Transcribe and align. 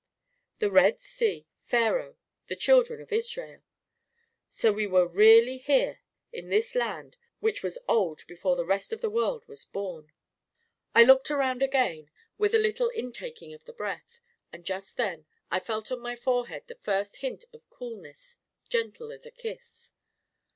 The 0.57 0.71
Red 0.71 0.99
Sea, 0.99 1.45
Pharaoh, 1.61 2.17
the 2.47 2.55
children 2.55 3.01
of 3.01 3.13
Israel! 3.13 3.61
So 4.49 4.71
we 4.71 4.87
were 4.87 5.07
really 5.07 5.59
here 5.59 5.99
in 6.33 6.49
this 6.49 6.73
land 6.73 7.17
which 7.39 7.61
was 7.61 7.77
old 7.87 8.25
be 8.25 8.33
fore 8.35 8.55
the 8.55 8.65
rest 8.65 8.91
of 8.91 9.01
the 9.01 9.11
world 9.11 9.47
was 9.47 9.63
born! 9.63 10.11
I 10.95 11.03
looked 11.03 11.29
around 11.29 11.61
again, 11.61 12.09
with 12.39 12.55
a 12.55 12.57
little 12.57 12.89
in 12.89 13.11
taking 13.11 13.53
of 13.53 13.65
.the 13.65 13.73
breath. 13.73 14.19
And 14.51 14.65
just 14.65 14.97
then, 14.97 15.27
I 15.51 15.59
felt 15.59 15.91
on 15.91 15.99
my 15.99 16.15
forehead 16.15 16.63
the 16.65 16.73
first 16.73 17.17
hint 17.17 17.45
of 17.53 17.69
coolness, 17.69 18.37
gentle 18.69 19.11
as 19.11 19.27
a 19.27 19.31
kiss. 19.31 19.93